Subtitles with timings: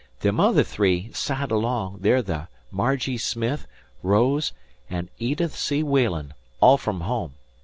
[0.21, 3.67] Them other three, side along, they're the Margie Smith,
[4.01, 4.51] Rose,
[4.89, 5.83] and Edith S.
[5.83, 7.35] Walen, all from home.